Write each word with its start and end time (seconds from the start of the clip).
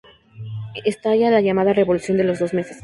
Estalla 0.83 1.29
la 1.29 1.41
llamada 1.41 1.73
Revolución 1.73 2.17
de 2.17 2.23
los 2.23 2.39
dos 2.39 2.55
meses. 2.55 2.75